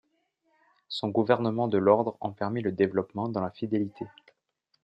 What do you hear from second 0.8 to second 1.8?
Son gouvernement de